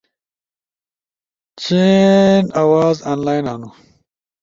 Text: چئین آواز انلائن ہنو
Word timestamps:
چئین 1.61 2.45
آواز 2.63 2.97
انلائن 3.11 3.45
ہنو 3.51 3.69